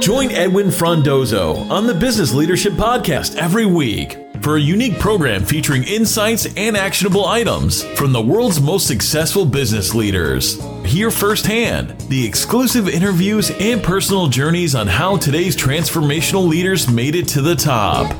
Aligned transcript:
Join 0.00 0.32
Edwin 0.32 0.66
Frondozo 0.72 1.70
on 1.70 1.86
the 1.86 1.94
Business 1.94 2.34
Leadership 2.34 2.72
Podcast 2.72 3.36
every 3.36 3.66
week 3.66 4.18
for 4.40 4.56
a 4.56 4.60
unique 4.60 4.98
program 4.98 5.44
featuring 5.44 5.84
insights 5.84 6.48
and 6.56 6.76
actionable 6.76 7.24
items 7.24 7.84
from 7.96 8.10
the 8.10 8.20
world's 8.20 8.60
most 8.60 8.88
successful 8.88 9.44
business 9.44 9.94
leaders. 9.94 10.60
Hear 10.84 11.12
firsthand 11.12 12.00
the 12.08 12.26
exclusive 12.26 12.88
interviews 12.88 13.52
and 13.60 13.80
personal 13.80 14.26
journeys 14.26 14.74
on 14.74 14.88
how 14.88 15.16
today's 15.16 15.54
transformational 15.56 16.48
leaders 16.48 16.90
made 16.90 17.14
it 17.14 17.28
to 17.28 17.40
the 17.40 17.54
top. 17.54 18.10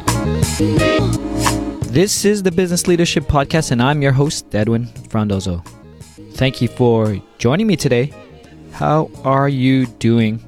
This 1.90 2.24
is 2.24 2.44
the 2.44 2.52
Business 2.52 2.86
Leadership 2.86 3.24
Podcast, 3.24 3.72
and 3.72 3.82
I'm 3.82 4.02
your 4.02 4.12
host, 4.12 4.54
Edwin 4.54 4.86
Frondozo. 5.08 5.66
Thank 6.34 6.62
you 6.62 6.68
for 6.68 7.20
joining 7.38 7.66
me 7.66 7.74
today. 7.74 8.12
How 8.80 9.10
are 9.24 9.50
you 9.50 9.84
doing? 9.84 10.42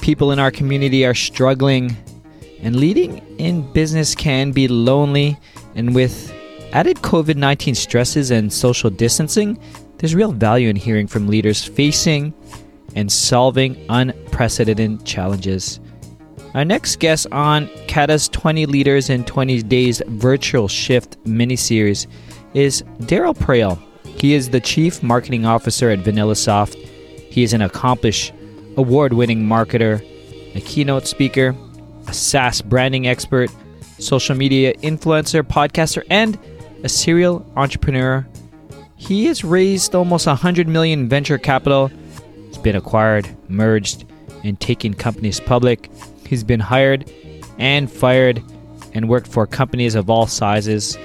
People 0.00 0.32
in 0.32 0.40
our 0.40 0.50
community 0.50 1.06
are 1.06 1.14
struggling, 1.14 1.96
and 2.60 2.74
leading 2.74 3.18
in 3.38 3.72
business 3.72 4.16
can 4.16 4.50
be 4.50 4.66
lonely. 4.66 5.38
And 5.76 5.94
with 5.94 6.34
added 6.72 6.96
COVID 6.96 7.36
19 7.36 7.76
stresses 7.76 8.32
and 8.32 8.52
social 8.52 8.90
distancing, 8.90 9.56
there's 9.98 10.16
real 10.16 10.32
value 10.32 10.68
in 10.68 10.74
hearing 10.74 11.06
from 11.06 11.28
leaders 11.28 11.64
facing 11.64 12.34
and 12.96 13.12
solving 13.12 13.86
unprecedented 13.88 15.06
challenges. 15.06 15.78
Our 16.54 16.64
next 16.64 16.98
guest 16.98 17.28
on 17.30 17.68
CATA's 17.86 18.28
20 18.30 18.66
Leaders 18.66 19.10
in 19.10 19.22
20 19.22 19.62
Days 19.62 20.02
virtual 20.08 20.66
shift 20.66 21.22
miniseries 21.22 22.08
is 22.52 22.82
Darryl 23.02 23.32
Praill. 23.32 23.80
He 24.20 24.34
is 24.34 24.50
the 24.50 24.60
Chief 24.60 25.04
Marketing 25.04 25.46
Officer 25.46 25.88
at 25.90 26.00
VanillaSoft. 26.00 26.90
He 27.34 27.42
is 27.42 27.52
an 27.52 27.62
accomplished 27.62 28.32
award 28.76 29.12
winning 29.12 29.42
marketer, 29.42 30.00
a 30.54 30.60
keynote 30.60 31.08
speaker, 31.08 31.52
a 32.06 32.14
SaaS 32.14 32.62
branding 32.62 33.08
expert, 33.08 33.50
social 33.98 34.36
media 34.36 34.72
influencer, 34.74 35.42
podcaster, 35.42 36.04
and 36.10 36.38
a 36.84 36.88
serial 36.88 37.44
entrepreneur. 37.56 38.24
He 38.94 39.26
has 39.26 39.42
raised 39.42 39.96
almost 39.96 40.28
100 40.28 40.68
million 40.68 41.08
venture 41.08 41.36
capital. 41.36 41.90
He's 42.46 42.58
been 42.58 42.76
acquired, 42.76 43.28
merged, 43.48 44.04
and 44.44 44.60
taken 44.60 44.94
companies 44.94 45.40
public. 45.40 45.90
He's 46.24 46.44
been 46.44 46.60
hired 46.60 47.10
and 47.58 47.90
fired 47.90 48.40
and 48.92 49.08
worked 49.08 49.26
for 49.26 49.44
companies 49.44 49.96
of 49.96 50.08
all 50.08 50.28
sizes. 50.28 50.96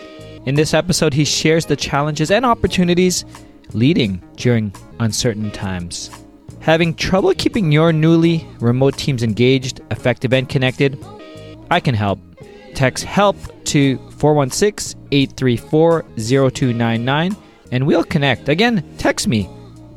In 0.45 0.53
this 0.53 0.75
episode, 0.75 1.15
he 1.15 1.25
shares 1.25 1.65
the 1.65 1.75
challenges 1.75 2.29
and 2.29 2.45
opportunities 2.45 3.25
leading 3.73 4.21
during 4.35 4.71
uncertain 4.99 5.49
times. 5.49 6.11
Having 6.61 6.95
trouble 6.95 7.33
keeping 7.33 7.71
your 7.71 7.93
newly 7.93 8.45
remote 8.59 8.97
teams 8.97 9.23
engaged, 9.23 9.81
effective, 9.91 10.33
and 10.33 10.47
connected? 10.47 11.03
I 11.71 11.79
can 11.79 11.95
help. 11.95 12.19
Text 12.75 13.03
HELP 13.05 13.35
to 13.65 13.97
416 14.11 14.99
834 15.11 16.03
0299 16.17 17.35
and 17.71 17.87
we'll 17.87 18.03
connect. 18.03 18.49
Again, 18.49 18.83
text 18.97 19.27
me 19.27 19.49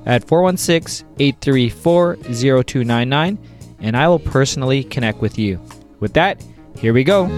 at 0.07 0.27
416 0.27 1.07
834 1.19 2.17
0299 2.17 3.39
and 3.81 3.97
I 3.97 4.09
will 4.09 4.19
personally 4.19 4.85
connect 4.85 5.21
with 5.21 5.39
you. 5.39 5.61
With 6.01 6.15
that, 6.15 6.43
here 6.77 6.93
we 6.93 7.05
go. 7.05 7.29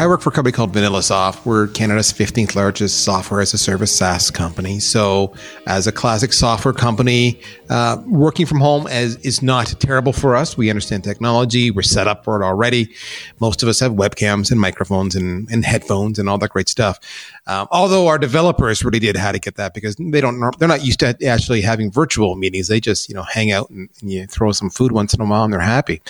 I 0.00 0.06
work 0.06 0.22
for 0.22 0.30
a 0.30 0.32
company 0.32 0.52
called 0.52 0.72
VanillaSoft. 0.72 1.44
We're 1.44 1.66
Canada's 1.66 2.10
15th 2.10 2.54
largest 2.54 3.04
software 3.04 3.42
as 3.42 3.52
a 3.52 3.58
service 3.58 3.94
SaaS 3.94 4.30
company. 4.30 4.80
So, 4.80 5.34
as 5.66 5.86
a 5.86 5.92
classic 5.92 6.32
software 6.32 6.72
company, 6.72 7.38
uh, 7.68 8.00
working 8.06 8.46
from 8.46 8.60
home 8.60 8.86
as, 8.86 9.16
is 9.16 9.42
not 9.42 9.66
terrible 9.78 10.14
for 10.14 10.36
us. 10.36 10.56
We 10.56 10.70
understand 10.70 11.04
technology. 11.04 11.70
We're 11.70 11.82
set 11.82 12.08
up 12.08 12.24
for 12.24 12.40
it 12.40 12.42
already. 12.42 12.94
Most 13.40 13.62
of 13.62 13.68
us 13.68 13.78
have 13.80 13.92
webcams 13.92 14.50
and 14.50 14.58
microphones 14.58 15.14
and, 15.14 15.46
and 15.50 15.66
headphones 15.66 16.18
and 16.18 16.30
all 16.30 16.38
that 16.38 16.48
great 16.48 16.70
stuff. 16.70 16.98
Um, 17.46 17.68
although 17.70 18.06
our 18.06 18.18
developers 18.18 18.82
really 18.82 19.00
did 19.00 19.18
how 19.18 19.32
to 19.32 19.38
get 19.38 19.56
that 19.56 19.74
because 19.74 19.96
they 19.96 20.22
don't, 20.22 20.40
they're 20.58 20.66
not 20.66 20.82
used 20.82 21.00
to 21.00 21.14
actually 21.26 21.60
having 21.60 21.90
virtual 21.90 22.36
meetings. 22.36 22.68
They 22.68 22.80
just, 22.80 23.10
you 23.10 23.14
know, 23.14 23.24
hang 23.24 23.50
out 23.50 23.68
and, 23.68 23.90
and 24.00 24.10
you 24.10 24.26
throw 24.26 24.52
some 24.52 24.70
food 24.70 24.92
once 24.92 25.12
in 25.12 25.20
a 25.20 25.26
while 25.26 25.44
and 25.44 25.52
they're 25.52 25.60
happy. 25.60 26.00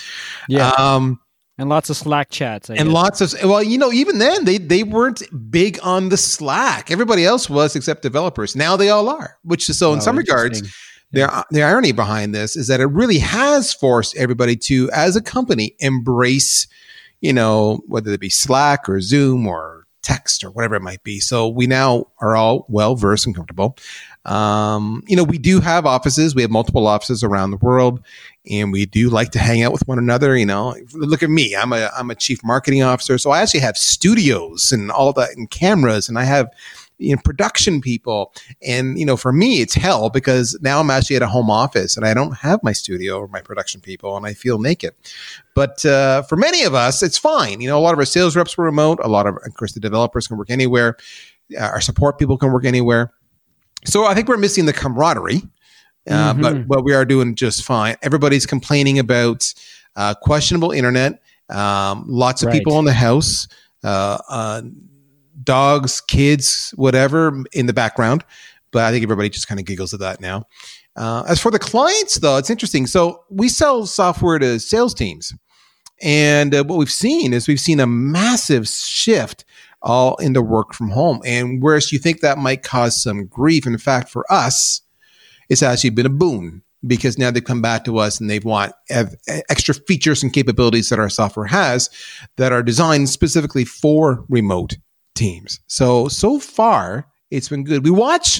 Yeah. 0.47 0.69
Um, 0.77 1.19
and 1.57 1.69
lots 1.69 1.89
of 1.89 1.97
Slack 1.97 2.29
chats. 2.29 2.69
I 2.69 2.75
and 2.75 2.85
guess. 2.85 2.93
lots 2.93 3.21
of 3.21 3.33
well, 3.43 3.61
you 3.61 3.77
know, 3.77 3.91
even 3.91 4.17
then 4.17 4.45
they 4.45 4.57
they 4.57 4.83
weren't 4.83 5.21
big 5.51 5.79
on 5.83 6.09
the 6.09 6.17
Slack. 6.17 6.89
Everybody 6.89 7.25
else 7.25 7.49
was 7.49 7.75
except 7.75 8.01
developers. 8.01 8.55
Now 8.55 8.75
they 8.75 8.89
all 8.89 9.09
are. 9.09 9.37
Which 9.43 9.69
is 9.69 9.77
so 9.77 9.93
in 9.93 9.99
oh, 9.99 10.01
some 10.01 10.17
regards, 10.17 10.61
yeah. 11.11 11.27
the 11.27 11.45
the 11.51 11.63
irony 11.63 11.91
behind 11.91 12.33
this 12.33 12.55
is 12.55 12.67
that 12.67 12.79
it 12.79 12.87
really 12.87 13.19
has 13.19 13.73
forced 13.73 14.15
everybody 14.17 14.55
to, 14.55 14.89
as 14.91 15.15
a 15.15 15.21
company, 15.21 15.75
embrace, 15.79 16.67
you 17.19 17.33
know, 17.33 17.81
whether 17.87 18.11
it 18.11 18.19
be 18.19 18.29
Slack 18.29 18.87
or 18.89 19.01
Zoom 19.01 19.45
or 19.45 19.85
text 20.01 20.43
or 20.43 20.51
whatever 20.51 20.75
it 20.75 20.81
might 20.81 21.03
be. 21.03 21.19
So 21.19 21.47
we 21.47 21.67
now 21.67 22.07
are 22.19 22.35
all 22.35 22.65
well 22.69 22.95
versed 22.95 23.25
and 23.25 23.35
comfortable. 23.35 23.77
Um, 24.25 25.03
you 25.07 25.15
know, 25.15 25.23
we 25.23 25.37
do 25.37 25.59
have 25.59 25.85
offices. 25.85 26.35
We 26.35 26.41
have 26.41 26.51
multiple 26.51 26.87
offices 26.87 27.23
around 27.23 27.51
the 27.51 27.57
world, 27.57 28.03
and 28.49 28.71
we 28.71 28.85
do 28.85 29.09
like 29.09 29.31
to 29.31 29.39
hang 29.39 29.61
out 29.61 29.71
with 29.71 29.87
one 29.87 29.99
another. 29.99 30.35
You 30.35 30.45
know, 30.45 30.75
look 30.93 31.23
at 31.23 31.29
me. 31.29 31.55
I'm 31.55 31.73
a 31.73 31.89
I'm 31.97 32.09
a 32.09 32.15
chief 32.15 32.43
marketing 32.43 32.83
officer, 32.83 33.17
so 33.17 33.31
I 33.31 33.41
actually 33.41 33.61
have 33.61 33.77
studios 33.77 34.71
and 34.71 34.91
all 34.91 35.13
that 35.13 35.35
and 35.35 35.49
cameras, 35.49 36.09
and 36.09 36.17
I 36.17 36.23
have 36.23 36.49
you 37.01 37.15
know, 37.15 37.21
production 37.23 37.81
people. 37.81 38.33
And, 38.65 38.97
you 38.97 39.05
know, 39.05 39.17
for 39.17 39.33
me, 39.33 39.59
it's 39.59 39.73
hell 39.73 40.09
because 40.09 40.57
now 40.61 40.79
I'm 40.79 40.91
actually 40.91 41.15
at 41.15 41.23
a 41.23 41.27
home 41.27 41.49
office 41.49 41.97
and 41.97 42.05
I 42.05 42.13
don't 42.13 42.37
have 42.37 42.61
my 42.63 42.73
studio 42.73 43.19
or 43.19 43.27
my 43.27 43.41
production 43.41 43.81
people 43.81 44.15
and 44.15 44.25
I 44.25 44.33
feel 44.33 44.59
naked. 44.59 44.93
But 45.55 45.83
uh, 45.83 46.21
for 46.23 46.35
many 46.35 46.63
of 46.63 46.75
us, 46.75 47.01
it's 47.01 47.17
fine. 47.17 47.59
You 47.59 47.69
know, 47.69 47.77
a 47.77 47.81
lot 47.81 47.93
of 47.93 47.99
our 47.99 48.05
sales 48.05 48.35
reps 48.35 48.55
were 48.55 48.65
remote. 48.65 48.99
A 49.03 49.07
lot 49.07 49.25
of, 49.25 49.35
of 49.43 49.53
course, 49.55 49.73
the 49.73 49.79
developers 49.79 50.27
can 50.27 50.37
work 50.37 50.51
anywhere. 50.51 50.95
Uh, 51.59 51.63
our 51.63 51.81
support 51.81 52.19
people 52.19 52.37
can 52.37 52.51
work 52.51 52.65
anywhere. 52.65 53.11
So 53.85 54.05
I 54.05 54.13
think 54.13 54.27
we're 54.27 54.37
missing 54.37 54.67
the 54.67 54.73
camaraderie, 54.73 55.41
uh, 56.09 56.33
mm-hmm. 56.33 56.41
but 56.41 56.67
but 56.67 56.83
we 56.83 56.93
are 56.93 57.05
doing 57.05 57.35
just 57.35 57.63
fine. 57.63 57.95
Everybody's 58.01 58.45
complaining 58.45 58.99
about 58.99 59.53
uh, 59.95 60.13
questionable 60.21 60.71
internet, 60.71 61.21
um, 61.49 62.05
lots 62.07 62.41
of 62.41 62.47
right. 62.47 62.57
people 62.57 62.79
in 62.79 62.85
the 62.85 62.93
house, 62.93 63.47
uh, 63.83 64.17
uh, 64.29 64.61
dogs, 65.43 66.01
kids, 66.01 66.73
whatever 66.75 67.43
in 67.53 67.65
the 67.65 67.73
background. 67.73 68.23
But 68.71 68.83
I 68.83 68.91
think 68.91 69.03
everybody 69.03 69.29
just 69.29 69.47
kind 69.47 69.59
of 69.59 69.65
giggles 69.65 69.93
at 69.93 69.99
that 69.99 70.21
now. 70.21 70.47
Uh, 70.95 71.23
as 71.27 71.39
for 71.39 71.51
the 71.51 71.59
clients, 71.59 72.15
though, 72.15 72.37
it's 72.37 72.49
interesting. 72.49 72.87
So 72.87 73.23
we 73.29 73.49
sell 73.49 73.85
software 73.85 74.39
to 74.39 74.59
sales 74.59 74.93
teams. 74.93 75.33
And 76.01 76.55
uh, 76.55 76.63
what 76.63 76.77
we've 76.77 76.91
seen 76.91 77.33
is 77.33 77.47
we've 77.47 77.59
seen 77.59 77.79
a 77.79 77.87
massive 77.87 78.67
shift 78.67 79.45
all 79.81 80.15
into 80.17 80.41
work 80.41 80.73
from 80.73 80.89
home. 80.89 81.21
And 81.25 81.61
whereas 81.61 81.91
you 81.91 81.99
think 81.99 82.21
that 82.21 82.37
might 82.37 82.63
cause 82.63 83.01
some 83.01 83.25
grief, 83.25 83.65
in 83.65 83.77
fact, 83.77 84.09
for 84.09 84.31
us, 84.31 84.81
it's 85.51 85.61
actually 85.61 85.89
been 85.89 86.05
a 86.05 86.09
boon 86.09 86.63
because 86.87 87.17
now 87.17 87.29
they've 87.29 87.43
come 87.43 87.61
back 87.61 87.83
to 87.83 87.97
us 87.97 88.21
and 88.21 88.29
they 88.29 88.39
want 88.39 88.71
extra 89.49 89.73
features 89.73 90.23
and 90.23 90.31
capabilities 90.31 90.87
that 90.87 90.97
our 90.97 91.09
software 91.09 91.45
has 91.45 91.89
that 92.37 92.53
are 92.53 92.63
designed 92.63 93.09
specifically 93.09 93.65
for 93.65 94.23
remote 94.29 94.77
teams. 95.13 95.59
So, 95.67 96.07
so 96.07 96.39
far, 96.39 97.05
it's 97.31 97.49
been 97.49 97.65
good. 97.65 97.83
We 97.83 97.91
watch 97.91 98.39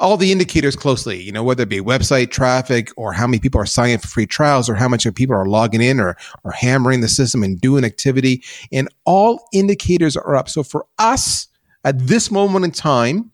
all 0.00 0.16
the 0.16 0.32
indicators 0.32 0.74
closely, 0.74 1.22
you 1.22 1.30
know, 1.30 1.44
whether 1.44 1.62
it 1.62 1.68
be 1.68 1.78
website 1.78 2.32
traffic 2.32 2.90
or 2.96 3.12
how 3.12 3.28
many 3.28 3.38
people 3.38 3.60
are 3.60 3.66
signing 3.66 3.94
up 3.94 4.02
for 4.02 4.08
free 4.08 4.26
trials 4.26 4.68
or 4.68 4.74
how 4.74 4.88
much 4.88 5.06
of 5.06 5.14
people 5.14 5.36
are 5.36 5.46
logging 5.46 5.80
in 5.80 6.00
or, 6.00 6.16
or 6.42 6.50
hammering 6.50 7.00
the 7.00 7.08
system 7.08 7.44
and 7.44 7.60
doing 7.60 7.84
activity. 7.84 8.42
And 8.72 8.88
all 9.04 9.46
indicators 9.52 10.16
are 10.16 10.34
up. 10.34 10.48
So 10.48 10.64
for 10.64 10.84
us 10.98 11.46
at 11.84 11.96
this 12.00 12.32
moment 12.32 12.64
in 12.64 12.72
time, 12.72 13.30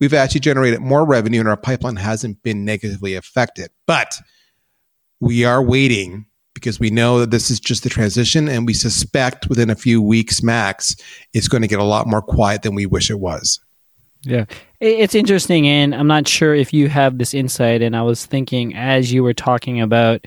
we've 0.00 0.14
actually 0.14 0.40
generated 0.40 0.80
more 0.80 1.04
revenue 1.04 1.40
and 1.40 1.48
our 1.48 1.56
pipeline 1.56 1.96
hasn't 1.96 2.42
been 2.42 2.64
negatively 2.64 3.14
affected. 3.14 3.70
But 3.86 4.14
we 5.20 5.44
are 5.44 5.62
waiting 5.62 6.26
because 6.54 6.80
we 6.80 6.90
know 6.90 7.20
that 7.20 7.30
this 7.30 7.50
is 7.50 7.60
just 7.60 7.84
the 7.84 7.88
transition 7.88 8.48
and 8.48 8.66
we 8.66 8.74
suspect 8.74 9.48
within 9.48 9.70
a 9.70 9.76
few 9.76 10.02
weeks 10.02 10.42
max, 10.42 10.96
it's 11.32 11.48
going 11.48 11.62
to 11.62 11.68
get 11.68 11.78
a 11.78 11.84
lot 11.84 12.06
more 12.06 12.22
quiet 12.22 12.62
than 12.62 12.74
we 12.74 12.86
wish 12.86 13.10
it 13.10 13.20
was. 13.20 13.60
Yeah. 14.22 14.46
It's 14.80 15.14
interesting. 15.14 15.68
And 15.68 15.94
I'm 15.94 16.08
not 16.08 16.26
sure 16.26 16.54
if 16.54 16.72
you 16.72 16.88
have 16.88 17.18
this 17.18 17.34
insight. 17.34 17.82
And 17.82 17.96
I 17.96 18.02
was 18.02 18.26
thinking 18.26 18.74
as 18.74 19.12
you 19.12 19.22
were 19.22 19.34
talking 19.34 19.80
about 19.80 20.26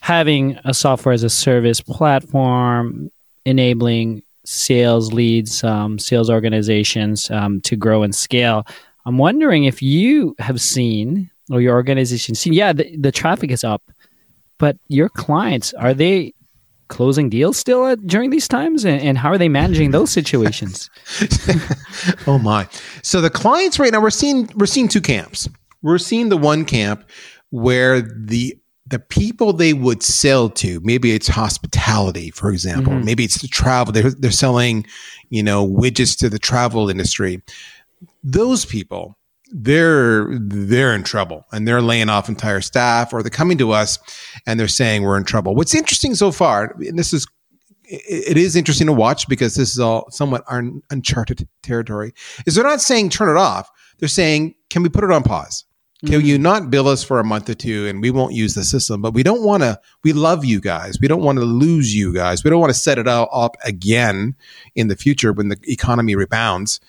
having 0.00 0.56
a 0.64 0.72
software 0.72 1.12
as 1.12 1.24
a 1.24 1.30
service 1.30 1.80
platform, 1.80 3.10
enabling 3.44 4.22
sales 4.46 5.12
leads, 5.12 5.62
um, 5.64 5.98
sales 5.98 6.30
organizations 6.30 7.30
um, 7.30 7.60
to 7.62 7.76
grow 7.76 8.02
and 8.02 8.14
scale. 8.14 8.66
I'm 9.04 9.18
wondering 9.18 9.64
if 9.64 9.82
you 9.82 10.34
have 10.38 10.60
seen 10.60 11.30
or 11.50 11.60
your 11.60 11.74
organization 11.74 12.34
seen, 12.34 12.52
yeah, 12.52 12.72
the, 12.72 12.96
the 12.96 13.12
traffic 13.12 13.50
is 13.50 13.62
up, 13.64 13.82
but 14.58 14.78
your 14.88 15.08
clients, 15.08 15.72
are 15.74 15.94
they 15.94 16.32
closing 16.88 17.28
deals 17.28 17.56
still 17.56 17.86
at, 17.86 18.04
during 18.06 18.30
these 18.30 18.48
times? 18.48 18.84
And, 18.84 19.00
and, 19.00 19.18
how 19.18 19.30
are 19.30 19.38
they 19.38 19.48
managing 19.48 19.90
those 19.90 20.10
situations? 20.10 20.90
Oh 22.26 22.38
my. 22.38 22.68
So 23.02 23.20
the 23.20 23.30
clients 23.30 23.78
right 23.78 23.90
now 23.90 24.00
we're 24.00 24.10
seeing 24.10 24.50
we're 24.54 24.66
seeing 24.66 24.86
two 24.86 25.00
camps. 25.00 25.48
We're 25.82 25.98
seeing 25.98 26.28
the 26.28 26.36
one 26.36 26.64
camp 26.64 27.08
where 27.50 28.00
the 28.00 28.56
the 28.86 28.98
people 28.98 29.52
they 29.52 29.72
would 29.72 30.02
sell 30.02 30.48
to, 30.50 30.80
maybe 30.80 31.12
it's 31.12 31.26
hospitality, 31.26 32.30
for 32.30 32.50
example, 32.50 32.92
mm-hmm. 32.92 33.04
maybe 33.04 33.24
it's 33.24 33.42
the 33.42 33.48
travel. 33.48 33.92
They're, 33.92 34.10
they're 34.10 34.30
selling, 34.30 34.86
you 35.28 35.42
know, 35.42 35.66
widgets 35.66 36.16
to 36.18 36.28
the 36.28 36.38
travel 36.38 36.88
industry. 36.88 37.42
Those 38.22 38.64
people, 38.64 39.18
they're 39.52 40.26
they're 40.40 40.92
in 40.92 41.04
trouble 41.04 41.46
and 41.52 41.68
they're 41.68 41.80
laying 41.80 42.08
off 42.08 42.28
entire 42.28 42.60
staff 42.60 43.12
or 43.12 43.22
they're 43.22 43.30
coming 43.30 43.58
to 43.58 43.70
us 43.70 43.98
and 44.44 44.58
they're 44.58 44.68
saying 44.68 45.02
we're 45.02 45.16
in 45.16 45.24
trouble. 45.24 45.54
What's 45.54 45.74
interesting 45.74 46.14
so 46.14 46.32
far, 46.32 46.74
and 46.80 46.98
this 46.98 47.12
is 47.12 47.26
it 47.88 48.36
is 48.36 48.56
interesting 48.56 48.88
to 48.88 48.92
watch 48.92 49.28
because 49.28 49.54
this 49.54 49.70
is 49.70 49.78
all 49.78 50.10
somewhat 50.10 50.42
un- 50.48 50.82
uncharted 50.90 51.46
territory, 51.62 52.12
is 52.44 52.56
they're 52.56 52.64
not 52.64 52.80
saying 52.80 53.10
turn 53.10 53.28
it 53.28 53.38
off. 53.38 53.70
They're 53.98 54.08
saying, 54.08 54.54
can 54.70 54.82
we 54.82 54.88
put 54.88 55.04
it 55.04 55.12
on 55.12 55.22
pause? 55.22 55.64
Can 56.06 56.20
mm-hmm. 56.20 56.26
you 56.26 56.38
not 56.38 56.70
bill 56.70 56.86
us 56.86 57.02
for 57.02 57.18
a 57.18 57.24
month 57.24 57.50
or 57.50 57.54
two 57.54 57.86
and 57.88 58.00
we 58.00 58.10
won't 58.10 58.32
use 58.32 58.54
the 58.54 58.62
system? 58.62 59.02
But 59.02 59.12
we 59.12 59.22
don't 59.22 59.42
want 59.42 59.64
to, 59.64 59.80
we 60.04 60.12
love 60.12 60.44
you 60.44 60.60
guys. 60.60 60.98
We 61.00 61.08
don't 61.08 61.22
want 61.22 61.38
to 61.38 61.44
lose 61.44 61.94
you 61.94 62.14
guys. 62.14 62.44
We 62.44 62.50
don't 62.50 62.60
want 62.60 62.72
to 62.72 62.78
set 62.78 62.98
it 62.98 63.08
all 63.08 63.28
up 63.32 63.56
again 63.64 64.36
in 64.76 64.88
the 64.88 64.96
future 64.96 65.32
when 65.32 65.48
the 65.48 65.58
economy 65.64 66.14
rebounds. 66.14 66.80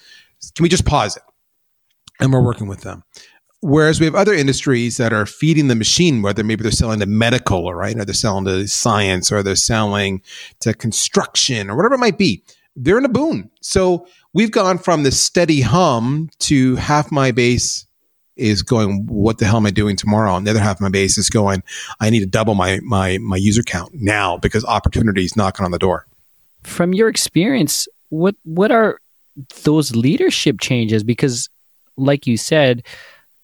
Can 0.54 0.64
we 0.64 0.69
just 0.69 0.86
pause 0.86 1.18
it? 1.18 1.24
And 2.19 2.31
we're 2.31 2.44
working 2.44 2.68
with 2.68 2.81
them. 2.81 3.04
Whereas 3.62 4.00
we 4.00 4.06
have 4.06 4.14
other 4.14 4.34
industries 4.34 4.98
that 4.98 5.14
are 5.14 5.25
feeding 5.25 5.68
the 5.68 5.75
machine, 5.75 6.22
whether 6.22 6.44
maybe 6.44 6.62
they're 6.62 6.72
selling 6.72 7.00
to 7.00 7.08
medical, 7.08 7.66
or 7.66 7.75
right, 7.75 7.98
or 7.98 8.06
they're 8.06 8.14
selling 8.14 8.46
to 8.46 8.68
science, 8.68 9.31
or 9.31 9.42
they're 9.42 9.56
selling 9.56 10.22
to 10.60 10.75
construction, 10.75 11.69
or 11.69 11.75
whatever 11.75 11.96
it 11.96 12.00
might 12.00 12.19
be. 12.19 12.44
They're 12.75 13.00
in 13.00 13.06
a 13.06 13.10
boon. 13.10 13.50
So 13.62 14.06
we've 14.34 14.52
gone 14.52 14.78
from 14.78 15.02
the 15.02 15.12
steady 15.12 15.62
hum 15.62 16.30
to 16.40 16.75
half 16.75 17.12
my 17.12 17.31
base 17.31 17.87
is 18.38 18.62
going, 18.62 19.06
what 19.07 19.38
the 19.38 19.45
hell 19.45 19.57
am 19.57 19.66
I 19.66 19.72
doing 19.72 19.95
tomorrow? 19.95 20.36
And 20.36 20.45
the 20.45 20.51
other 20.51 20.60
half 20.60 20.78
of 20.78 20.81
my 20.81 20.89
base 20.89 21.18
is 21.18 21.30
going, 21.30 21.63
I 22.00 22.10
need 22.10 22.22
to 22.22 22.25
double 22.25 22.56
my 22.56 22.80
my 22.84 23.18
my 23.19 23.38
user 23.38 23.63
count 23.63 23.94
now 23.94 24.38
because 24.38 24.66
opportunity 24.66 25.24
is 25.24 25.36
knocking 25.36 25.66
on 25.66 25.72
the 25.72 25.80
door. 25.80 26.06
From 26.63 26.94
your 26.94 27.10
experience, 27.10 27.88
what 28.10 28.36
what 28.44 28.72
are 28.72 29.00
those 29.63 29.95
leadership 29.95 30.60
changes? 30.60 31.04
Because 31.04 31.50
like 31.95 32.28
you 32.28 32.38
said, 32.38 32.84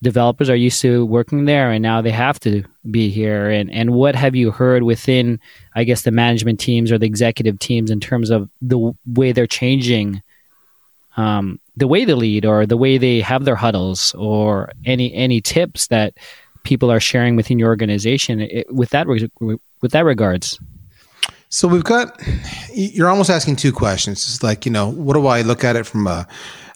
developers 0.04 0.50
are 0.50 0.56
used 0.56 0.82
to 0.82 1.06
working 1.06 1.46
there 1.46 1.72
and 1.72 1.82
now 1.82 2.02
they 2.02 2.12
have 2.12 2.40
to 2.42 2.64
be 2.92 3.10
here 3.10 3.50
and 3.50 3.72
and 3.72 3.94
what 3.94 4.16
have 4.16 4.36
you 4.36 4.52
heard 4.52 4.84
within 4.84 5.40
i 5.76 5.86
guess 5.86 6.02
the 6.02 6.12
management 6.12 6.60
teams 6.60 6.92
or 6.92 6.98
the 6.98 7.06
executive 7.06 7.58
teams 7.58 7.90
in 7.90 8.02
terms 8.02 8.30
of 8.30 8.50
the 8.62 8.94
way 9.08 9.32
they're 9.32 9.48
changing 9.48 10.22
um, 11.18 11.60
the 11.76 11.88
way 11.88 12.06
they 12.06 12.14
lead 12.14 12.46
or 12.46 12.66
the 12.66 12.78
way 12.78 12.98
they 12.98 13.22
have 13.22 13.46
their 13.46 13.56
huddles 13.56 14.14
or 14.16 14.72
any 14.86 15.14
any 15.14 15.42
tips 15.42 15.88
that 15.88 16.14
people 16.64 16.92
are 16.92 17.00
sharing 17.00 17.36
within 17.36 17.60
your 17.60 17.70
organization 17.70 18.42
it, 18.42 18.74
with 18.74 18.90
that 18.90 19.08
with 19.08 19.92
that 19.92 20.06
regards 20.06 20.60
so 21.50 21.68
we've 21.68 21.84
got 21.84 22.20
you're 22.74 23.10
almost 23.10 23.30
asking 23.30 23.56
two 23.56 23.72
questions 23.72 24.26
it's 24.26 24.44
like 24.44 24.66
you 24.66 24.72
know 24.72 24.90
what 24.90 25.14
do 25.14 25.28
i 25.28 25.42
look 25.42 25.64
at 25.64 25.76
it 25.76 25.86
from 25.86 26.08
a, 26.08 26.28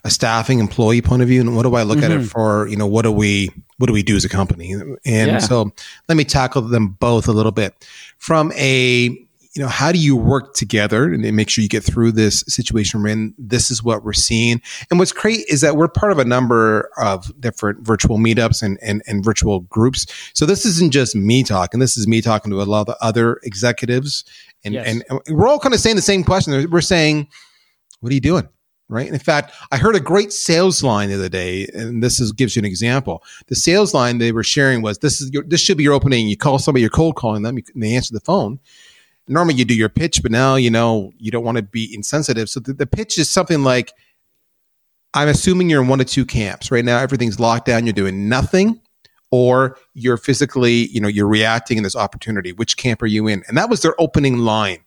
a 0.04 0.10
staffing 0.10 0.58
employee 0.58 1.02
point 1.02 1.22
of 1.22 1.28
view 1.28 1.40
and 1.40 1.56
what 1.56 1.62
do 1.62 1.74
i 1.74 1.82
look 1.82 1.98
mm-hmm. 1.98 2.04
at 2.04 2.10
it 2.10 2.18
mm-hmm. 2.18 2.26
for 2.26 2.68
you 2.68 2.76
know 2.76 2.86
what 2.86 3.02
do 3.02 3.12
we 3.12 3.50
what 3.78 3.86
do 3.86 3.92
we 3.92 4.02
do 4.02 4.14
as 4.14 4.24
a 4.24 4.28
company 4.28 4.72
and 4.72 4.98
yeah. 5.04 5.38
so 5.38 5.72
let 6.08 6.16
me 6.16 6.24
tackle 6.24 6.62
them 6.62 6.88
both 7.00 7.28
a 7.28 7.32
little 7.32 7.52
bit 7.52 7.74
from 8.18 8.52
a 8.52 9.27
you 9.58 9.64
know, 9.64 9.68
how 9.68 9.90
do 9.90 9.98
you 9.98 10.14
work 10.14 10.54
together 10.54 11.12
and 11.12 11.20
make 11.34 11.50
sure 11.50 11.62
you 11.62 11.68
get 11.68 11.82
through 11.82 12.12
this 12.12 12.44
situation 12.46 13.02
we're 13.02 13.08
in? 13.08 13.34
This 13.36 13.72
is 13.72 13.82
what 13.82 14.04
we're 14.04 14.12
seeing. 14.12 14.62
And 14.88 15.00
what's 15.00 15.10
great 15.10 15.40
is 15.48 15.62
that 15.62 15.74
we're 15.76 15.88
part 15.88 16.12
of 16.12 16.20
a 16.20 16.24
number 16.24 16.88
of 16.96 17.28
different 17.40 17.84
virtual 17.84 18.18
meetups 18.18 18.62
and, 18.62 18.78
and, 18.82 19.02
and 19.08 19.24
virtual 19.24 19.60
groups. 19.62 20.06
So 20.32 20.46
this 20.46 20.64
isn't 20.64 20.92
just 20.92 21.16
me 21.16 21.42
talking. 21.42 21.80
This 21.80 21.96
is 21.96 22.06
me 22.06 22.20
talking 22.20 22.52
to 22.52 22.62
a 22.62 22.64
lot 22.64 22.88
of 22.88 22.94
other 23.00 23.40
executives. 23.42 24.24
And, 24.64 24.74
yes. 24.74 24.86
and, 24.86 25.04
and 25.10 25.36
we're 25.36 25.48
all 25.48 25.58
kind 25.58 25.74
of 25.74 25.80
saying 25.80 25.96
the 25.96 26.02
same 26.02 26.22
question. 26.22 26.70
We're 26.70 26.80
saying, 26.80 27.26
what 27.98 28.12
are 28.12 28.14
you 28.14 28.20
doing? 28.20 28.48
right? 28.88 29.08
in 29.08 29.18
fact, 29.18 29.52
I 29.72 29.76
heard 29.76 29.96
a 29.96 30.00
great 30.00 30.32
sales 30.32 30.82
line 30.84 31.08
the 31.08 31.16
other 31.16 31.28
day, 31.28 31.66
and 31.74 32.02
this 32.02 32.20
is, 32.20 32.32
gives 32.32 32.56
you 32.56 32.60
an 32.60 32.64
example. 32.64 33.22
The 33.48 33.54
sales 33.54 33.92
line 33.92 34.18
they 34.18 34.32
were 34.32 34.44
sharing 34.44 34.82
was, 34.82 34.98
"This 34.98 35.20
is 35.20 35.30
your, 35.30 35.42
this 35.42 35.60
should 35.60 35.76
be 35.76 35.84
your 35.84 35.92
opening. 35.92 36.28
You 36.28 36.36
call 36.36 36.58
somebody, 36.58 36.80
you're 36.80 36.90
cold 36.90 37.16
calling 37.16 37.42
them, 37.42 37.56
and 37.56 37.82
they 37.82 37.94
answer 37.94 38.14
the 38.14 38.20
phone, 38.20 38.60
normally 39.28 39.54
you 39.54 39.64
do 39.64 39.74
your 39.74 39.88
pitch, 39.88 40.22
but 40.22 40.32
now 40.32 40.56
you 40.56 40.70
know 40.70 41.12
you 41.18 41.30
don't 41.30 41.44
want 41.44 41.56
to 41.56 41.62
be 41.62 41.94
insensitive. 41.94 42.48
So 42.48 42.60
the, 42.60 42.72
the 42.72 42.86
pitch 42.86 43.18
is 43.18 43.30
something 43.30 43.62
like, 43.62 43.92
I'm 45.14 45.28
assuming 45.28 45.70
you're 45.70 45.82
in 45.82 45.88
one 45.88 46.00
of 46.00 46.06
two 46.06 46.26
camps 46.26 46.70
right 46.70 46.84
now. 46.84 46.98
Everything's 46.98 47.40
locked 47.40 47.66
down. 47.66 47.86
You're 47.86 47.92
doing 47.92 48.28
nothing, 48.28 48.80
or 49.30 49.76
you're 49.94 50.16
physically, 50.16 50.88
you 50.88 51.00
know, 51.00 51.08
you're 51.08 51.26
reacting 51.26 51.76
in 51.76 51.82
this 51.82 51.96
opportunity. 51.96 52.52
Which 52.52 52.76
camp 52.76 53.02
are 53.02 53.06
you 53.06 53.26
in? 53.26 53.42
And 53.48 53.56
that 53.56 53.70
was 53.70 53.82
their 53.82 53.94
opening 54.00 54.38
line, 54.38 54.78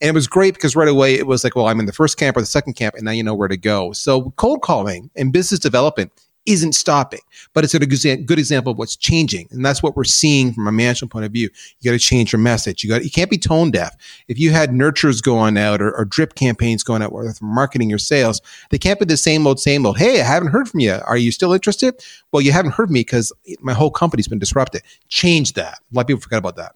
and 0.00 0.08
it 0.08 0.14
was 0.14 0.26
great 0.26 0.54
because 0.54 0.76
right 0.76 0.88
away 0.88 1.14
it 1.14 1.26
was 1.26 1.44
like, 1.44 1.56
well, 1.56 1.68
I'm 1.68 1.80
in 1.80 1.86
the 1.86 1.92
first 1.92 2.18
camp 2.18 2.36
or 2.36 2.40
the 2.40 2.46
second 2.46 2.74
camp, 2.74 2.94
and 2.94 3.04
now 3.04 3.12
you 3.12 3.22
know 3.22 3.34
where 3.34 3.48
to 3.48 3.56
go. 3.56 3.92
So 3.92 4.30
cold 4.36 4.62
calling 4.62 5.10
and 5.16 5.32
business 5.32 5.60
development 5.60 6.12
isn't 6.46 6.74
stopping, 6.74 7.20
but 7.52 7.64
it's 7.64 7.74
a 7.74 7.78
good 7.78 8.38
example 8.38 8.72
of 8.72 8.78
what's 8.78 8.96
changing. 8.96 9.48
And 9.50 9.64
that's 9.64 9.82
what 9.82 9.96
we're 9.96 10.04
seeing 10.04 10.52
from 10.52 10.66
a 10.66 10.72
management 10.72 11.12
point 11.12 11.24
of 11.24 11.32
view. 11.32 11.50
You 11.80 11.90
got 11.90 11.98
to 11.98 11.98
change 11.98 12.32
your 12.32 12.40
message. 12.40 12.82
You 12.82 12.90
got, 12.90 13.04
you 13.04 13.10
can't 13.10 13.30
be 13.30 13.38
tone 13.38 13.70
deaf. 13.70 13.94
If 14.28 14.38
you 14.38 14.52
had 14.52 14.72
nurtures 14.72 15.20
going 15.20 15.58
out 15.58 15.82
or, 15.82 15.94
or 15.94 16.04
drip 16.04 16.34
campaigns 16.34 16.82
going 16.82 17.02
out 17.02 17.12
with 17.12 17.42
marketing 17.42 17.90
your 17.90 17.98
sales, 17.98 18.40
they 18.70 18.78
can't 18.78 18.98
be 18.98 19.04
the 19.04 19.16
same 19.16 19.46
old, 19.46 19.60
same 19.60 19.84
old. 19.84 19.98
Hey, 19.98 20.20
I 20.20 20.24
haven't 20.24 20.50
heard 20.50 20.68
from 20.68 20.80
you. 20.80 20.98
Are 21.04 21.16
you 21.16 21.32
still 21.32 21.52
interested? 21.52 22.02
Well, 22.32 22.42
you 22.42 22.52
haven't 22.52 22.72
heard 22.72 22.90
me 22.90 23.00
because 23.00 23.32
my 23.60 23.74
whole 23.74 23.90
company's 23.90 24.28
been 24.28 24.38
disrupted. 24.38 24.82
Change 25.08 25.54
that. 25.54 25.78
A 25.92 25.94
lot 25.94 26.02
of 26.02 26.06
people 26.06 26.20
forget 26.20 26.38
about 26.38 26.56
that. 26.56 26.74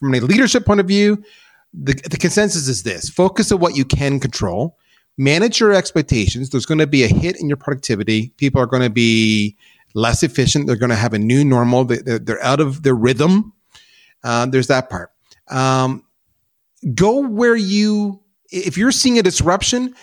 From 0.00 0.14
a 0.14 0.20
leadership 0.20 0.64
point 0.64 0.80
of 0.80 0.86
view, 0.86 1.22
the, 1.74 1.94
the 2.10 2.16
consensus 2.18 2.68
is 2.68 2.82
this 2.82 3.08
focus 3.08 3.50
on 3.50 3.60
what 3.60 3.76
you 3.76 3.84
can 3.84 4.20
control 4.20 4.76
manage 5.18 5.60
your 5.60 5.72
expectations. 5.72 6.50
There's 6.50 6.66
going 6.66 6.78
to 6.78 6.86
be 6.86 7.04
a 7.04 7.08
hit 7.08 7.40
in 7.40 7.48
your 7.48 7.56
productivity. 7.56 8.32
People 8.36 8.60
are 8.60 8.66
going 8.66 8.82
to 8.82 8.90
be 8.90 9.56
less 9.94 10.22
efficient. 10.22 10.66
They're 10.66 10.76
going 10.76 10.90
to 10.90 10.96
have 10.96 11.12
a 11.12 11.18
new 11.18 11.44
normal. 11.44 11.84
They're, 11.84 12.18
they're 12.18 12.42
out 12.42 12.60
of 12.60 12.82
their 12.82 12.94
rhythm. 12.94 13.52
Uh, 14.24 14.46
there's 14.46 14.68
that 14.68 14.88
part. 14.88 15.10
Um, 15.50 16.04
go 16.94 17.20
where 17.20 17.56
you, 17.56 18.20
if 18.50 18.76
you're 18.76 18.92
seeing 18.92 19.18
a 19.18 19.22
disruption, 19.22 19.94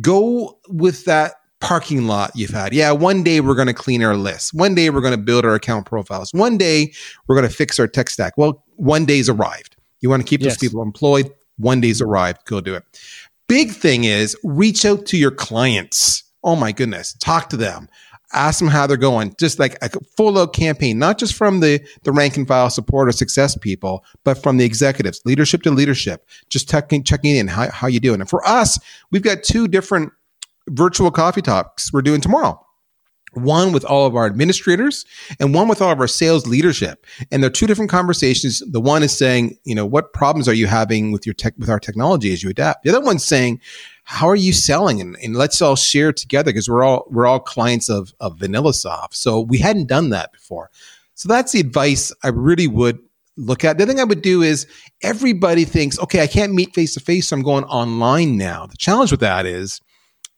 go 0.00 0.58
with 0.68 1.04
that 1.04 1.34
parking 1.60 2.06
lot 2.06 2.32
you've 2.34 2.50
had. 2.50 2.72
Yeah, 2.72 2.92
one 2.92 3.22
day 3.22 3.40
we're 3.40 3.54
going 3.54 3.68
to 3.68 3.74
clean 3.74 4.02
our 4.02 4.16
lists. 4.16 4.52
One 4.52 4.74
day 4.74 4.90
we're 4.90 5.00
going 5.00 5.16
to 5.16 5.22
build 5.22 5.44
our 5.44 5.54
account 5.54 5.86
profiles. 5.86 6.32
One 6.32 6.58
day 6.58 6.92
we're 7.26 7.36
going 7.36 7.48
to 7.48 7.54
fix 7.54 7.78
our 7.78 7.86
tech 7.86 8.10
stack. 8.10 8.34
Well, 8.36 8.64
one 8.76 9.04
day's 9.04 9.28
arrived. 9.28 9.76
You 10.00 10.10
want 10.10 10.22
to 10.22 10.28
keep 10.28 10.42
yes. 10.42 10.52
those 10.52 10.58
people 10.58 10.82
employed. 10.82 11.32
One 11.56 11.80
day's 11.80 12.02
arrived. 12.02 12.44
Go 12.44 12.60
do 12.60 12.74
it. 12.74 12.84
Big 13.48 13.70
thing 13.72 14.04
is 14.04 14.36
reach 14.42 14.84
out 14.84 15.06
to 15.06 15.16
your 15.16 15.30
clients. 15.30 16.24
Oh 16.42 16.56
my 16.56 16.72
goodness, 16.72 17.14
talk 17.14 17.48
to 17.50 17.56
them. 17.56 17.88
Ask 18.32 18.58
them 18.58 18.68
how 18.68 18.86
they're 18.86 18.96
going. 18.96 19.34
Just 19.38 19.60
like 19.60 19.78
a 19.82 19.90
full 20.16 20.36
out 20.36 20.52
campaign, 20.52 20.98
not 20.98 21.18
just 21.18 21.34
from 21.34 21.60
the, 21.60 21.80
the 22.02 22.10
rank 22.10 22.36
and 22.36 22.46
file 22.46 22.70
support 22.70 23.08
or 23.08 23.12
success 23.12 23.56
people, 23.56 24.04
but 24.24 24.42
from 24.42 24.56
the 24.56 24.64
executives, 24.64 25.22
leadership 25.24 25.62
to 25.62 25.70
leadership, 25.70 26.28
just 26.50 26.68
checking, 26.68 27.04
checking 27.04 27.36
in 27.36 27.46
how, 27.46 27.70
how 27.70 27.86
you 27.86 28.00
doing. 28.00 28.20
And 28.20 28.28
for 28.28 28.46
us, 28.46 28.80
we've 29.12 29.22
got 29.22 29.44
two 29.44 29.68
different 29.68 30.12
virtual 30.68 31.12
coffee 31.12 31.42
talks 31.42 31.92
we're 31.92 32.02
doing 32.02 32.20
tomorrow 32.20 32.65
one 33.36 33.72
with 33.72 33.84
all 33.84 34.06
of 34.06 34.16
our 34.16 34.26
administrators 34.26 35.04
and 35.38 35.54
one 35.54 35.68
with 35.68 35.82
all 35.82 35.90
of 35.90 36.00
our 36.00 36.08
sales 36.08 36.46
leadership. 36.46 37.06
And 37.30 37.42
they're 37.42 37.50
two 37.50 37.66
different 37.66 37.90
conversations. 37.90 38.62
The 38.66 38.80
one 38.80 39.02
is 39.02 39.16
saying, 39.16 39.58
you 39.64 39.74
know, 39.74 39.86
what 39.86 40.12
problems 40.12 40.48
are 40.48 40.54
you 40.54 40.66
having 40.66 41.12
with 41.12 41.26
your 41.26 41.34
tech, 41.34 41.54
with 41.58 41.68
our 41.68 41.80
technology 41.80 42.32
as 42.32 42.42
you 42.42 42.50
adapt? 42.50 42.84
The 42.84 42.90
other 42.90 43.04
one's 43.04 43.24
saying, 43.24 43.60
how 44.04 44.28
are 44.28 44.36
you 44.36 44.52
selling? 44.52 45.00
And, 45.00 45.16
and 45.22 45.36
let's 45.36 45.60
all 45.60 45.76
share 45.76 46.12
together 46.12 46.50
because 46.50 46.68
we're 46.68 46.84
all, 46.84 47.06
we're 47.10 47.26
all 47.26 47.40
clients 47.40 47.88
of, 47.88 48.14
of 48.20 48.38
VanillaSoft. 48.38 49.14
So 49.14 49.40
we 49.40 49.58
hadn't 49.58 49.88
done 49.88 50.10
that 50.10 50.32
before. 50.32 50.70
So 51.14 51.28
that's 51.28 51.52
the 51.52 51.60
advice 51.60 52.12
I 52.22 52.28
really 52.28 52.68
would 52.68 52.98
look 53.36 53.64
at. 53.64 53.78
The 53.78 53.86
thing 53.86 54.00
I 54.00 54.04
would 54.04 54.22
do 54.22 54.42
is 54.42 54.66
everybody 55.02 55.64
thinks, 55.64 55.98
okay, 55.98 56.22
I 56.22 56.26
can't 56.26 56.54
meet 56.54 56.74
face 56.74 56.94
to 56.94 57.00
face. 57.00 57.28
So 57.28 57.36
I'm 57.36 57.42
going 57.42 57.64
online 57.64 58.36
now. 58.36 58.66
The 58.66 58.76
challenge 58.76 59.10
with 59.10 59.20
that 59.20 59.44
is, 59.44 59.80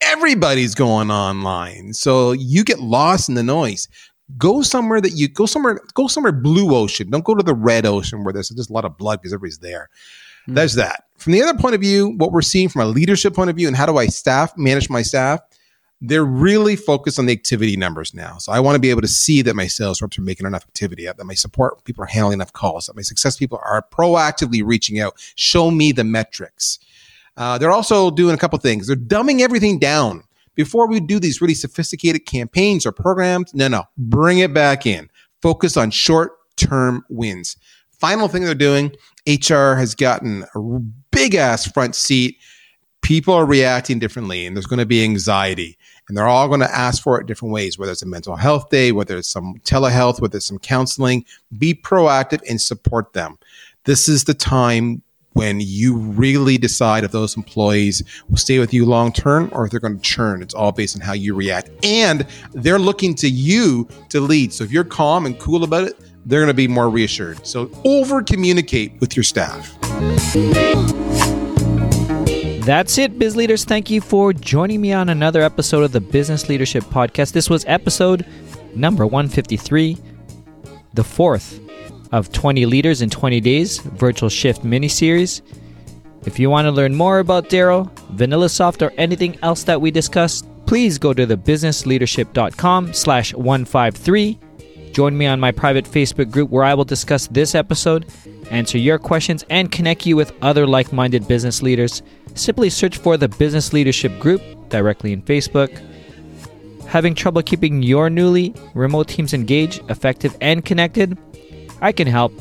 everybody's 0.01 0.75
going 0.75 1.11
online. 1.11 1.93
So 1.93 2.33
you 2.33 2.65
get 2.65 2.81
lost 2.81 3.29
in 3.29 3.35
the 3.35 3.43
noise. 3.43 3.89
Go 4.37 4.63
somewhere 4.63 5.01
that 5.01 5.13
you 5.13 5.29
go 5.29 5.47
somewhere, 5.47 5.81
go 5.95 6.07
somewhere 6.07 6.33
blue 6.33 6.75
ocean. 6.75 7.11
Don't 7.11 7.25
go 7.25 7.35
to 7.35 7.43
the 7.43 7.55
red 7.55 7.87
ocean 7.87 8.25
where 8.25 8.33
there's 8.33 8.51
just 8.51 8.71
a 8.71 8.73
lot 8.73 8.85
of 8.85 8.99
blood 8.99 9.21
because 9.21 9.33
everybody's 9.33 9.59
there. 9.59 9.89
Mm-hmm. 10.43 10.55
There's 10.55 10.75
that. 10.75 11.05
From 11.17 11.33
the 11.33 11.43
other 11.43 11.59
point 11.59 11.75
of 11.75 11.81
view, 11.81 12.15
what 12.17 12.33
we're 12.33 12.43
seeing 12.43 12.69
from 12.69 12.83
a 12.83 12.87
leadership 12.87 13.35
point 13.35 13.51
of 13.51 13.57
view 13.57 13.69
and 13.69 13.77
how 13.77 13.87
do 13.87 13.97
I 13.97 14.07
staff 14.07 14.57
manage 14.57 14.91
my 14.91 15.03
staff? 15.03 15.41
They're 16.01 16.25
really 16.25 16.77
focused 16.77 17.19
on 17.19 17.27
the 17.27 17.33
activity 17.33 17.77
numbers 17.77 18.15
now. 18.15 18.39
So 18.39 18.53
I 18.53 18.61
want 18.61 18.77
to 18.77 18.81
be 18.81 18.91
able 18.91 19.01
to 19.01 19.09
see 19.09 19.43
that 19.43 19.57
my 19.57 19.67
sales 19.67 20.01
reps 20.01 20.17
are 20.19 20.23
making 20.23 20.47
enough 20.47 20.63
activity, 20.63 21.07
that 21.07 21.25
my 21.25 21.35
support 21.35 21.83
people 21.85 22.05
are 22.05 22.07
handling 22.07 22.35
enough 22.35 22.53
calls, 22.53 22.87
that 22.87 22.95
my 22.95 23.03
success 23.03 23.37
people 23.37 23.61
are 23.65 23.85
proactively 23.91 24.63
reaching 24.65 25.01
out. 25.01 25.15
Show 25.35 25.73
me 25.73 25.91
the 25.91 26.05
metrics. 26.05 26.79
Uh, 27.39 27.57
they're 27.57 27.71
also 27.71 28.11
doing 28.11 28.35
a 28.35 28.39
couple 28.39 28.59
things. 28.59 28.89
They're 28.89 28.97
dumbing 28.97 29.41
everything 29.41 29.79
down. 29.79 30.25
Before 30.57 30.89
we 30.89 30.99
do 30.99 31.21
these 31.21 31.41
really 31.41 31.55
sophisticated 31.55 32.27
campaigns 32.27 32.85
or 32.85 32.91
programs, 32.91 33.55
no, 33.55 33.69
no, 33.69 33.85
bring 33.97 34.41
it 34.41 34.53
back 34.53 34.87
in. 34.87 35.09
Focus 35.41 35.77
on 35.77 35.93
short 35.93 36.33
term 36.57 37.05
wins. 37.09 37.57
Final 37.93 38.27
thing 38.27 38.45
they're 38.45 38.57
doing 38.57 38.93
HR 39.29 39.75
has 39.75 39.95
gotten 39.95 40.45
a 40.55 40.61
big 41.13 41.37
ass 41.37 41.71
front 41.71 41.95
seat. 41.95 42.39
People 43.03 43.35
are 43.35 43.47
reacting 43.47 44.01
differently, 44.01 44.45
and 44.45 44.57
there's 44.57 44.67
going 44.67 44.81
to 44.81 44.87
be 44.87 45.05
anxiety, 45.05 45.79
and 46.09 46.17
they're 46.17 46.27
all 46.27 46.49
going 46.49 46.61
to 46.61 46.75
ask 46.75 47.01
for 47.01 47.21
it 47.21 47.29
different 47.29 47.55
ways, 47.55 47.79
whether 47.79 47.93
it's 47.93 48.03
a 48.03 48.07
mental 48.07 48.35
health 48.35 48.69
day, 48.69 48.91
whether 48.91 49.17
it's 49.17 49.29
some 49.29 49.55
telehealth, 49.63 50.21
whether 50.21 50.39
it's 50.39 50.47
some 50.47 50.59
counseling. 50.59 51.25
Be 51.57 51.73
proactive 51.73 52.41
and 52.49 52.61
support 52.61 53.13
them. 53.13 53.39
This 53.85 54.09
is 54.09 54.25
the 54.25 54.35
time 54.35 55.03
when 55.39 55.61
you 55.61 55.97
really 55.97 56.59
decide 56.59 57.05
if 57.05 57.13
those 57.13 57.37
employees 57.37 58.03
will 58.29 58.37
stay 58.37 58.59
with 58.59 58.75
you 58.75 58.85
long 58.85 59.13
term 59.13 59.49
or 59.53 59.65
if 59.65 59.71
they're 59.71 59.79
going 59.79 59.97
to 59.97 60.03
churn. 60.03 60.43
It's 60.43 60.53
all 60.53 60.73
based 60.73 60.97
on 60.97 61.01
how 61.01 61.13
you 61.13 61.33
react. 61.33 61.71
And 61.85 62.27
they're 62.55 62.79
looking 62.81 63.15
to 63.15 63.29
you 63.29 63.87
to 64.09 64.19
lead. 64.19 64.53
So 64.53 64.65
if 64.65 64.73
you're 64.73 64.83
calm 64.83 65.27
and 65.27 65.39
cool 65.39 65.63
about 65.63 65.85
it, 65.85 65.97
they're 66.27 66.41
going 66.41 66.49
to 66.49 66.55
be 66.55 66.67
more 66.67 66.91
reassured. 66.91 67.47
So 67.47 67.71
over 67.85 68.21
communicate 68.21 69.01
with 69.01 69.17
your 69.17 69.23
staff. 69.23 69.79
That's 72.65 72.99
it, 72.99 73.17
biz 73.17 73.37
leaders. 73.37 73.65
Thank 73.65 73.91
you 73.91 74.01
for 74.01 74.33
joining 74.33 74.81
me 74.81 74.93
on 74.93 75.09
another 75.09 75.43
episode 75.43 75.85
of 75.85 75.93
the 75.93 76.01
Business 76.01 76.49
Leadership 76.49 76.83
Podcast. 76.83 77.31
This 77.31 77.49
was 77.49 77.65
episode 77.69 78.27
number 78.75 79.07
153, 79.07 79.97
the 80.95 81.05
fourth 81.05 81.61
of 82.13 82.33
20 82.33 82.67
Leaders 82.67 83.03
in 83.03 83.11
20 83.11 83.41
Days 83.41 83.79
virtual 83.79 84.29
shift 84.29 84.65
mini 84.65 84.89
series. 84.89 85.43
If 86.25 86.39
you 86.39 86.51
want 86.51 86.67
to 86.67 86.73
learn 86.73 86.95
more 86.95 87.21
about 87.21 87.49
Darryl, 87.49 87.91
VanillaSoft, 88.15 88.83
or 88.83 88.93
anything 88.99 89.39
else 89.43 89.63
that 89.65 89.81
we 89.81 89.91
discussed, 89.91 90.47
please 90.67 90.99
go 90.99 91.15
to 91.15 91.27
thebusinessleadership.com 91.27 92.93
slash 92.93 93.33
153. 93.35 94.39
Join 94.93 95.17
me 95.17 95.27
on 95.27 95.41
my 95.41 95.53
private 95.53 95.85
Facebook 95.85 96.31
group 96.31 96.51
where 96.51 96.65
I 96.65 96.75
will 96.75 96.85
discuss 96.85 97.29
this 97.29 97.55
episode, 97.55 98.07
answer 98.51 98.79
your 98.79 98.99
questions, 98.99 99.45
and 99.49 99.71
connect 99.71 100.07
you 100.07 100.17
with 100.17 100.33
other 100.43 100.67
like 100.67 100.93
minded 100.93 101.29
business 101.29 101.63
leaders. 101.63 102.03
Simply 102.35 102.69
search 102.71 102.99
for 102.99 103.17
the 103.17 103.29
Business 103.29 103.73
Leadership 103.73 104.19
Group 104.19 104.43
directly 104.69 105.13
in 105.13 105.23
Facebook. 105.23 105.71
Having 106.87 107.15
trouble 107.15 107.43
keeping 107.43 107.83
your 107.83 108.11
newly 108.11 108.55
remote 108.75 109.09
teams 109.09 109.35
engaged, 109.35 109.83
effective, 109.91 110.37
and 110.41 110.65
connected? 110.65 111.19
I 111.81 111.93
can 111.93 112.07
help. 112.07 112.33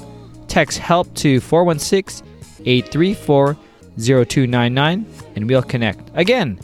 Text 0.48 0.79
HELP 0.79 1.13
to 1.15 1.39
416 1.41 2.25
834 2.65 3.58
0299 3.98 5.06
and 5.36 5.50
we'll 5.50 5.63
connect. 5.63 6.10
Again, 6.13 6.60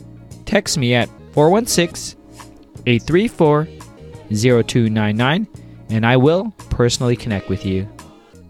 text 0.45 0.77
me 0.77 0.93
at 0.93 1.09
416 1.33 2.19
834 2.85 3.67
0299 4.29 5.47
and 5.89 6.05
I 6.05 6.17
will 6.17 6.51
personally 6.69 7.15
connect 7.15 7.49
with 7.49 7.65
you. 7.65 7.87